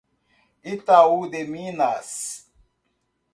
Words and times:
Itaú 0.73 1.19
de 1.31 1.41
Minas 1.53 2.09